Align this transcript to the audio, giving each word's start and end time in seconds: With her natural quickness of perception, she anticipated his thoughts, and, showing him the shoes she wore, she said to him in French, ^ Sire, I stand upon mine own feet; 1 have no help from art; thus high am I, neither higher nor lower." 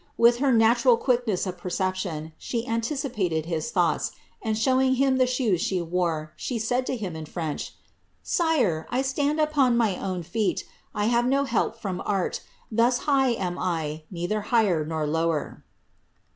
With 0.17 0.37
her 0.39 0.51
natural 0.51 0.97
quickness 0.97 1.45
of 1.45 1.59
perception, 1.59 2.33
she 2.39 2.65
anticipated 2.67 3.45
his 3.45 3.69
thoughts, 3.69 4.13
and, 4.41 4.57
showing 4.57 4.95
him 4.95 5.17
the 5.19 5.27
shoes 5.27 5.61
she 5.61 5.79
wore, 5.79 6.33
she 6.35 6.57
said 6.57 6.87
to 6.87 6.95
him 6.97 7.15
in 7.15 7.27
French, 7.27 7.69
^ 7.73 7.73
Sire, 8.23 8.87
I 8.89 9.03
stand 9.03 9.39
upon 9.39 9.77
mine 9.77 9.99
own 9.99 10.23
feet; 10.23 10.67
1 10.93 11.07
have 11.09 11.27
no 11.27 11.43
help 11.43 11.79
from 11.79 12.01
art; 12.03 12.41
thus 12.71 13.01
high 13.05 13.29
am 13.33 13.59
I, 13.59 14.01
neither 14.09 14.41
higher 14.41 14.83
nor 14.83 15.05
lower." 15.05 15.63